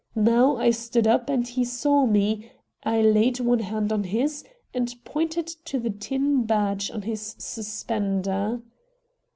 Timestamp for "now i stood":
0.15-1.05